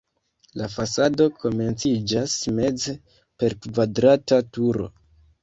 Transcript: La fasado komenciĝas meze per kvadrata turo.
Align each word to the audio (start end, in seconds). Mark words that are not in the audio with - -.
La 0.59 0.69
fasado 0.75 1.27
komenciĝas 1.43 2.39
meze 2.61 2.97
per 3.45 3.57
kvadrata 3.67 4.43
turo. 4.59 4.91